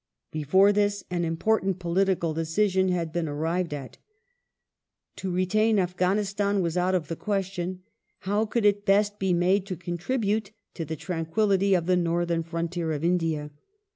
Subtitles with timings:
[0.01, 3.99] i Before this, an important political decision had been arrived at.
[5.17, 7.83] To retain Afghanistan was out of the question.
[8.21, 12.91] How could it best be made to contribute to the tranquillity of the Northern frontier
[12.93, 13.51] of India